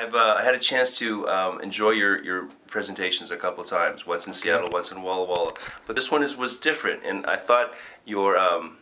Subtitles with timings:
[0.00, 4.06] I've uh, had a chance to um, enjoy your, your presentations a couple of times.
[4.06, 5.52] Once in Seattle, once in Walla Walla.
[5.86, 7.74] But this one is was different, and I thought
[8.06, 8.78] your um,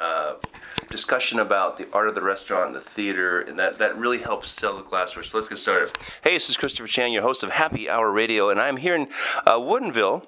[0.00, 0.34] uh,
[0.90, 4.76] discussion about the art of the restaurant, the theater, and that, that really helps sell
[4.76, 5.22] the glassware.
[5.22, 5.96] So let's get started.
[6.24, 9.08] Hey, this is Christopher Chan, your host of Happy Hour Radio, and I'm here in
[9.46, 10.26] uh, Woodinville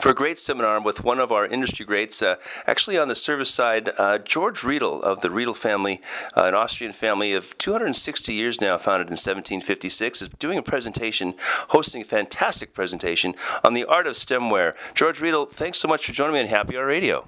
[0.00, 2.36] for a great seminar with one of our industry greats, uh,
[2.66, 6.00] actually on the service side, uh, George Riedel of the Riedel family,
[6.36, 11.34] uh, an Austrian family of 260 years now, founded in 1756, is doing a presentation,
[11.68, 14.74] hosting a fantastic presentation on the art of stemware.
[14.94, 17.26] George Riedel, thanks so much for joining me on Happy Hour Radio.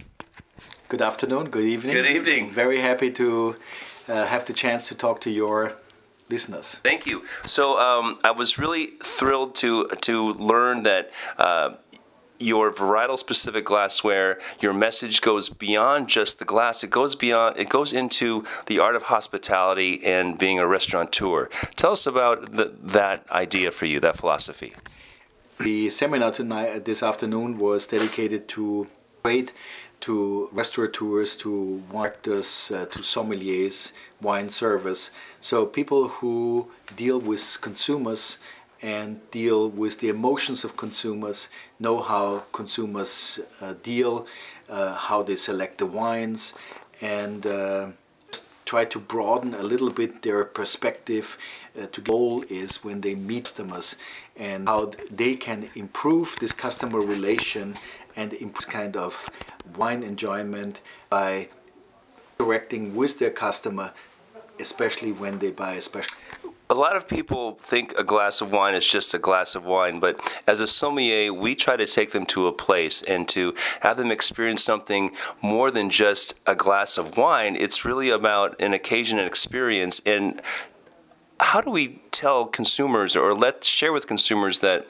[0.89, 1.95] Good afternoon, good evening.
[1.95, 2.51] Good evening.
[2.51, 3.57] Very happy to
[4.09, 5.75] uh, have the chance to talk to your
[6.29, 6.77] listeners.
[6.77, 7.25] Thank you.
[7.45, 11.75] So um, I was really thrilled to to learn that uh,
[12.39, 16.83] your varietal specific glassware your message goes beyond just the glass.
[16.83, 21.49] It goes beyond it goes into the art of hospitality and being a restaurateur.
[21.77, 24.75] Tell us about the, that idea for you that philosophy.
[25.61, 28.89] The seminar tonight this afternoon was dedicated to
[29.23, 29.53] trade
[30.01, 35.11] to restaurateurs, to actors, uh, to sommeliers, wine servers.
[35.41, 38.39] So people who deal with consumers
[38.83, 44.27] and deal with the emotions of consumers, know how consumers uh, deal,
[44.69, 46.55] uh, how they select the wines,
[47.01, 47.89] and uh,
[48.65, 51.39] try to broaden a little bit their perspective.
[51.81, 53.97] Uh, to goal is when they meet customers
[54.37, 57.77] and how they can improve this customer relation
[58.17, 59.29] and improve kind of
[59.77, 61.49] wine enjoyment by
[62.39, 63.93] interacting with their customer,
[64.59, 66.17] especially when they buy a special.
[66.75, 70.01] A lot of people think a glass of wine is just a glass of wine,
[70.01, 73.97] but as a sommelier, we try to take them to a place and to have
[73.97, 77.55] them experience something more than just a glass of wine.
[77.55, 80.03] It's really about an occasion and experience.
[80.05, 80.43] And
[81.39, 84.89] how do we tell consumers or let's share with consumers that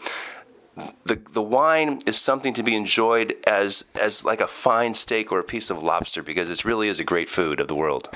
[1.04, 5.38] the the wine is something to be enjoyed as as like a fine steak or
[5.38, 8.08] a piece of lobster because it really is a great food of the world.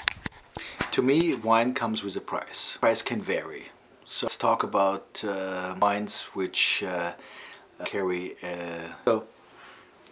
[0.92, 2.76] To me, wine comes with a price.
[2.80, 3.66] Price can vary.
[4.04, 7.12] So let's talk about uh, wines which uh,
[7.84, 8.36] carry.
[8.42, 9.26] Uh, so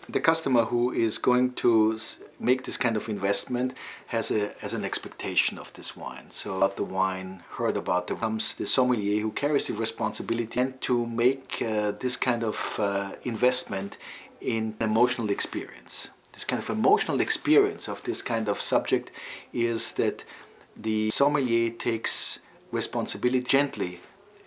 [0.09, 1.99] the customer who is going to
[2.39, 3.75] make this kind of investment
[4.09, 6.31] has a has an expectation of this wine.
[6.31, 10.81] So about the wine, heard about the comes the sommelier who carries the responsibility and
[10.83, 13.97] to make uh, this kind of uh, investment
[14.41, 16.11] in emotional experience.
[16.37, 19.11] This kind of emotional experience of this kind of subject
[19.55, 20.23] is that
[20.77, 24.01] the sommelier takes responsibility gently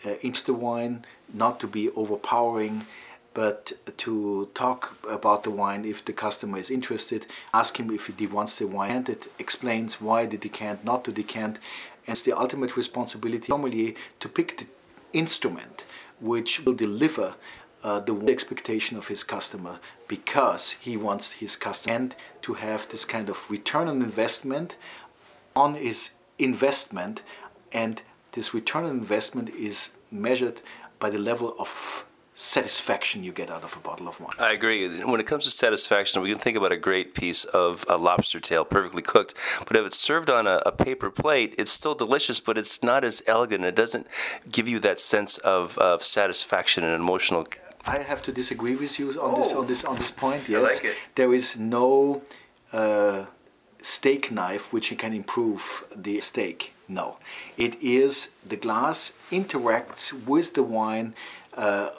[0.06, 2.86] uh, into the wine, not to be overpowering
[3.34, 8.28] but to talk about the wine if the customer is interested, ask him if he
[8.28, 11.56] wants the wine, and it explains why the decant, not to decant,
[12.06, 14.68] and it's the ultimate responsibility sommelier to pick the
[15.14, 15.86] instrument
[16.20, 17.36] which will deliver
[17.84, 22.09] uh, the expectation of his customer because he wants his customer
[22.41, 24.75] to have this kind of return on investment
[25.56, 27.22] on his investment
[27.72, 28.01] and
[28.34, 30.62] this return on investment is measured
[31.00, 32.06] by the level of
[32.40, 34.31] satisfaction you get out of a bottle of wine.
[34.40, 35.03] I agree.
[35.03, 38.40] When it comes to satisfaction, we can think about a great piece of a lobster
[38.40, 39.34] tail, perfectly cooked.
[39.67, 43.03] But if it's served on a, a paper plate, it's still delicious, but it's not
[43.03, 43.66] as elegant.
[43.66, 44.07] It doesn't
[44.50, 47.46] give you that sense of, of satisfaction and emotional.
[47.85, 49.35] I have to disagree with you on oh.
[49.35, 50.47] this on this on this point.
[50.50, 52.22] Yes, like there is no
[52.73, 53.25] uh,
[53.81, 56.73] steak knife which can improve the steak.
[56.88, 57.17] No,
[57.57, 61.16] it is the glass interacts with the wine.
[61.56, 61.90] Uh,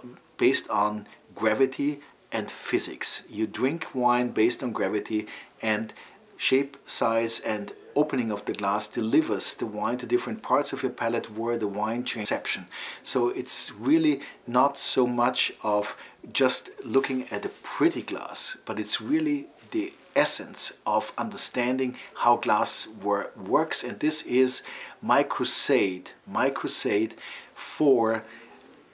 [0.41, 2.01] based on gravity
[2.33, 3.23] and physics.
[3.29, 5.27] You drink wine based on gravity
[5.61, 5.93] and
[6.39, 10.93] shape, size, and opening of the glass delivers the wine to different parts of your
[10.93, 12.67] palate where the wine changes perception.
[13.03, 15.97] So it's really not so much of
[16.33, 22.87] just looking at a pretty glass, but it's really the essence of understanding how glass
[22.87, 23.85] wor- works.
[23.85, 24.63] And this is
[25.03, 27.15] my crusade, my crusade
[27.55, 28.25] for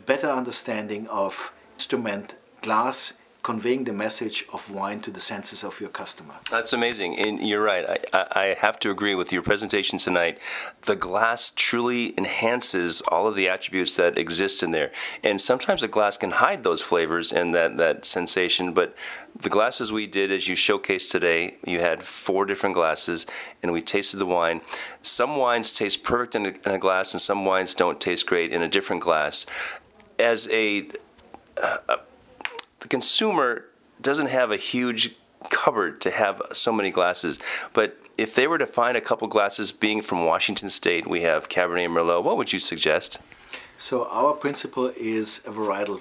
[0.04, 3.14] better understanding of instrument glass
[3.46, 6.34] conveying the message of wine to the senses of your customer.
[6.50, 7.16] That's amazing.
[7.16, 7.84] And you're right.
[8.12, 10.40] I, I have to agree with your presentation tonight.
[10.82, 14.90] The glass truly enhances all of the attributes that exist in there.
[15.22, 18.72] And sometimes a glass can hide those flavors and that, that sensation.
[18.72, 18.96] But
[19.40, 23.28] the glasses we did, as you showcased today, you had four different glasses
[23.62, 24.60] and we tasted the wine.
[25.02, 28.52] Some wines taste perfect in a, in a glass and some wines don't taste great
[28.52, 29.46] in a different glass
[30.18, 30.88] as a,
[31.62, 31.98] uh,
[32.86, 33.64] the consumer
[34.00, 35.16] doesn't have a huge
[35.50, 37.40] cupboard to have so many glasses,
[37.72, 41.48] but if they were to find a couple glasses being from Washington State, we have
[41.48, 42.22] Cabernet Merlot.
[42.22, 43.18] What would you suggest?
[43.76, 46.00] So our principle is a varietal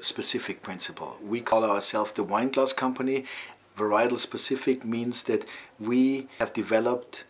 [0.00, 1.16] specific principle.
[1.22, 3.24] We call ourselves the wine glass company.
[3.76, 5.44] Varietal specific means that
[5.78, 7.24] we have developed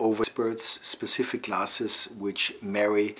[0.00, 3.14] over experts specific glasses which marry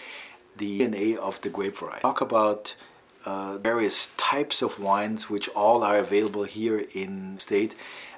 [0.57, 2.03] the DNA of the grape variety.
[2.03, 2.75] Talk about
[3.25, 7.75] uh, various types of wines which all are available here in state.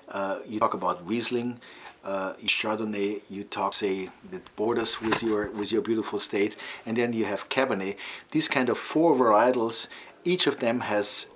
[0.08, 1.60] Uh, you talk about Riesling,
[2.04, 7.12] uh, Chardonnay, you talk say that borders with your with your beautiful state, and then
[7.12, 7.96] you have Cabernet.
[8.30, 9.88] These kind of four varietals,
[10.24, 11.28] each of them has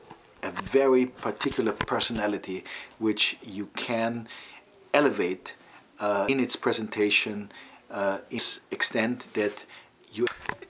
[0.42, 2.64] a very particular personality
[2.98, 4.28] which you can
[4.92, 5.56] elevate
[6.00, 7.50] uh, in its presentation
[7.90, 8.40] uh, in
[8.70, 9.64] extent that
[10.12, 10.26] you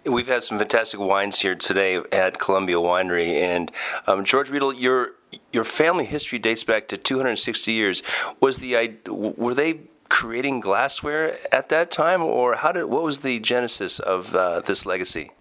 [0.07, 3.71] We've had some fantastic wines here today at Columbia Winery, and
[4.07, 5.13] um, George Riedel, your
[5.53, 8.03] your family history dates back to 260 years.
[8.41, 13.39] Was the were they creating glassware at that time, or how did what was the
[13.41, 15.33] genesis of uh, this legacy?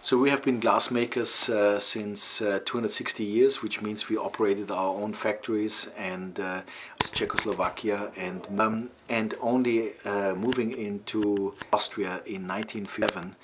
[0.00, 4.94] So we have been glassmakers uh, since uh, 260 years, which means we operated our
[4.94, 6.62] own factories and uh,
[7.10, 13.36] Czechoslovakia and um, and only uh, moving into Austria in 1957.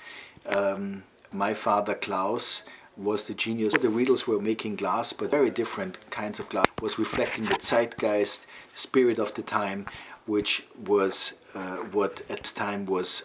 [0.45, 2.63] Um, my father Klaus
[2.97, 3.73] was the genius.
[3.73, 6.65] The Riedels were making glass, but very different kinds of glass.
[6.81, 9.85] Was reflecting the zeitgeist, spirit of the time,
[10.25, 13.23] which was uh, what at the time was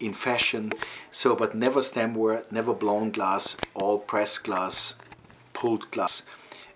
[0.00, 0.72] in fashion.
[1.10, 4.96] So, but never stemware, never blown glass, all pressed glass,
[5.52, 6.22] pulled glass,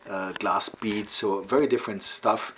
[0.08, 1.12] uh, glass beads.
[1.12, 2.54] So very different stuff.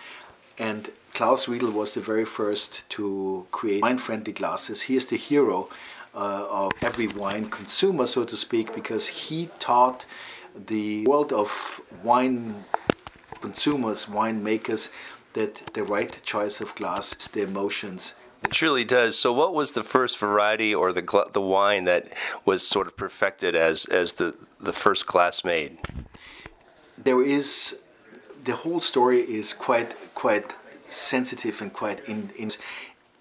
[0.59, 4.83] And Klaus Riedel was the very first to create wine-friendly glasses.
[4.83, 5.69] He is the hero
[6.15, 10.07] uh, of every wine consumer, so to speak, because he taught
[10.55, 12.65] the world of wine
[13.41, 14.91] consumers, wine makers,
[15.35, 18.15] that the right choice of glass is the emotions.
[18.43, 19.19] It truly does.
[19.19, 22.13] So, what was the first variety or the gl- the wine that
[22.45, 25.79] was sort of perfected as as the the first glass made?
[27.05, 27.81] There is
[28.43, 32.49] the whole story is quite quite sensitive and quite in, in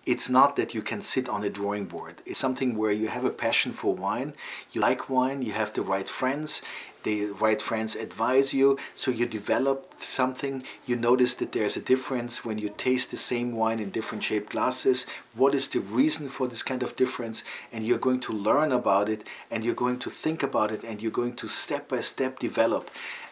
[0.06, 2.22] it's not that you can sit on a drawing board.
[2.26, 4.34] It's something where you have a passion for wine,
[4.72, 6.62] you like wine, you have the right friends,
[7.04, 10.64] the right friends advise you, so you develop something.
[10.86, 14.52] You notice that there's a difference when you taste the same wine in different shaped
[14.52, 15.06] glasses.
[15.36, 17.44] What is the reason for this kind of difference?
[17.74, 21.02] And you're going to learn about it, and you're going to think about it, and
[21.02, 22.90] you're going to step by step develop.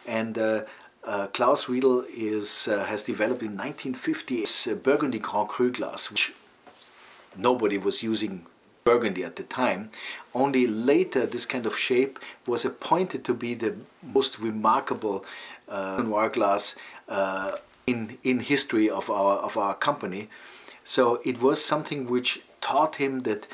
[0.08, 0.64] And uh,
[1.04, 6.34] uh, Klaus Riedel is, uh, has developed in 1950 a Burgundy Grand Cru glass, which
[7.38, 8.46] nobody was using
[8.84, 9.90] Burgundy at the time.
[10.34, 15.26] Only later, this kind of shape was appointed to be the most remarkable
[15.68, 16.76] uh, noir glass
[17.10, 17.54] uh,
[17.88, 20.30] in in history of our of our company.
[20.84, 23.48] So it was something which taught him that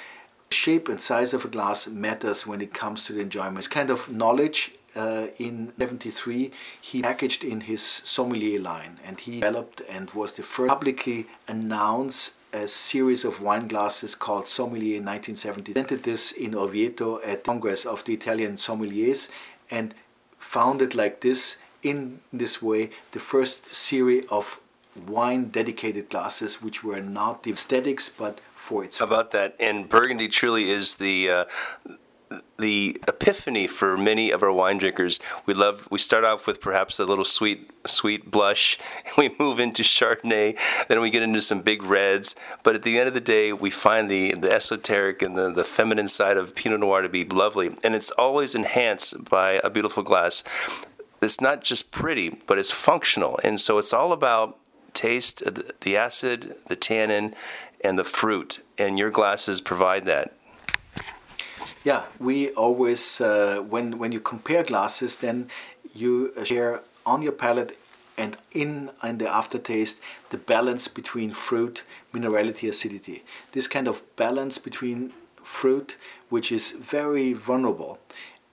[0.49, 3.55] shape and size of a glass matters when it comes to the enjoyment.
[3.55, 6.51] This kind of knowledge uh, in 73
[6.81, 12.35] he packaged in his sommelier line and he developed and was the first publicly announced
[12.53, 15.73] a series of wine glasses called Sommelier in 1970.
[15.73, 19.29] Presented this in Orvieto at Congress of the Italian Sommeliers
[19.69, 19.93] and
[20.37, 24.59] founded like this in this way the first series of
[25.07, 29.87] wine dedicated glasses which were not the aesthetics but for its How about that and
[29.87, 31.45] burgundy truly is the uh,
[32.57, 35.19] the epiphany for many of our wine drinkers.
[35.45, 35.87] We love.
[35.91, 40.57] We start off with perhaps a little sweet, sweet blush, and we move into Chardonnay.
[40.87, 42.35] Then we get into some big reds.
[42.63, 45.63] But at the end of the day, we find the the esoteric and the, the
[45.63, 50.03] feminine side of Pinot Noir to be lovely, and it's always enhanced by a beautiful
[50.03, 50.43] glass.
[51.21, 54.57] It's not just pretty, but it's functional, and so it's all about
[54.93, 55.43] taste,
[55.81, 57.33] the acid, the tannin,
[57.83, 58.63] and the fruit.
[58.77, 60.33] And your glasses provide that.
[61.83, 65.49] Yeah, we always uh, when when you compare glasses, then
[65.95, 67.77] you share on your palate
[68.17, 71.83] and in in the aftertaste the balance between fruit,
[72.13, 73.23] minerality, acidity.
[73.53, 75.97] This kind of balance between fruit,
[76.29, 77.97] which is very vulnerable,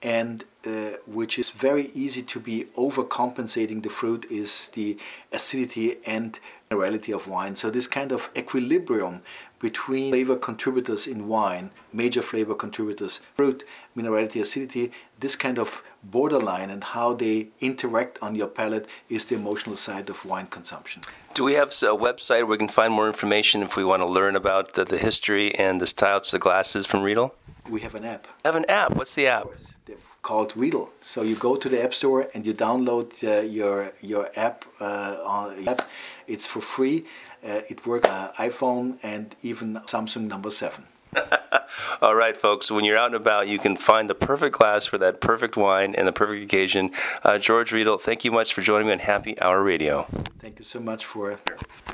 [0.02, 4.96] and uh, which is very easy to be overcompensating the fruit, is the
[5.32, 6.38] acidity and
[6.70, 7.56] minerality of wine.
[7.56, 9.22] So this kind of equilibrium
[9.58, 13.64] between flavor contributors in wine, major flavor contributors, fruit,
[13.96, 19.34] minerality, acidity, this kind of borderline and how they interact on your palate is the
[19.34, 21.02] emotional side of wine consumption.
[21.34, 24.06] Do we have a website where we can find more information if we want to
[24.06, 27.34] learn about the, the history and the types of glasses from Riedel?
[27.68, 28.28] We have an app.
[28.44, 28.94] Have an app.
[28.94, 29.46] What's the app?
[30.28, 30.90] Called Riedel.
[31.00, 34.58] So you go to the App Store and you download uh, your your app.
[34.78, 35.80] Uh, on, app.
[36.26, 36.98] It's for free.
[37.42, 40.84] Uh, it works uh, iPhone and even Samsung number seven.
[42.02, 42.70] All right, folks.
[42.70, 45.94] When you're out and about, you can find the perfect glass for that perfect wine
[45.96, 46.90] and the perfect occasion.
[47.24, 50.06] Uh, George Riedel, thank you much for joining me on Happy Hour Radio.
[50.44, 51.38] Thank you so much for